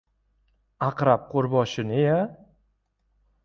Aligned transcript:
Aqrab 0.87 1.29
qo‘rboshini-ya? 1.35 2.19